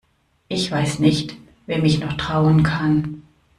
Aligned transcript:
Ich 0.47 0.71
weiß 0.71 0.97
nicht, 0.97 1.37
wem 1.67 1.85
ich 1.85 1.99
noch 1.99 2.13
trauen 2.13 2.63
kann. 2.63 3.21